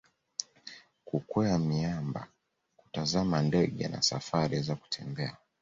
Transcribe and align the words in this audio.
kukwea 1.05 1.59
miamba 1.59 2.27
kutazama 2.77 3.41
ndege 3.41 3.87
na 3.87 4.01
safari 4.01 4.61
za 4.61 4.75
kutembea 4.75 5.37